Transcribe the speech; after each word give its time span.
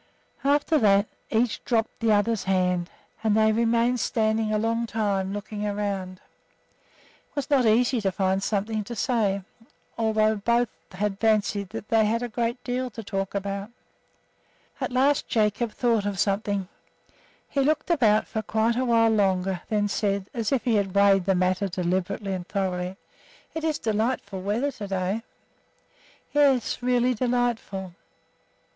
After 0.43 0.79
that, 0.79 1.05
each 1.29 1.63
dropped 1.63 1.99
the 1.99 2.11
other's 2.11 2.45
hand 2.45 2.89
and 3.23 3.37
they 3.37 3.51
remained 3.51 3.99
standing 3.99 4.51
a 4.51 4.57
long 4.57 4.87
time, 4.87 5.31
looking 5.31 5.63
around. 5.63 6.19
It 6.89 7.35
was 7.35 7.51
not 7.51 7.67
easy 7.67 8.01
to 8.01 8.11
find 8.11 8.41
something 8.41 8.83
to 8.85 8.95
say, 8.95 9.43
although 9.99 10.37
both 10.37 10.69
had 10.93 11.19
fancied 11.19 11.69
that 11.69 11.89
they 11.89 12.05
had 12.05 12.23
a 12.23 12.29
great 12.29 12.63
deal 12.63 12.89
to 12.89 13.03
talk 13.03 13.35
about. 13.35 13.69
At 14.79 14.91
last 14.91 15.27
Jacob 15.27 15.71
thought 15.71 16.07
of 16.07 16.17
something. 16.17 16.67
He 17.47 17.59
looked 17.61 17.91
about 17.91 18.25
for 18.25 18.41
quite 18.41 18.77
a 18.77 18.85
while 18.85 19.11
longer, 19.11 19.61
and 19.69 19.69
then 19.69 19.87
said, 19.87 20.31
as 20.33 20.51
if 20.51 20.63
he 20.63 20.77
had 20.77 20.95
weighed 20.95 21.25
the 21.25 21.35
matter 21.35 21.67
deliberately 21.67 22.33
and 22.33 22.47
thoroughly, 22.47 22.97
"It 23.53 23.63
is 23.63 23.77
delightful 23.77 24.41
weather 24.41 24.71
to 24.71 24.87
day." 24.87 25.21
"Yes, 26.33 26.81
really 26.81 27.13
delightful." 27.13 27.93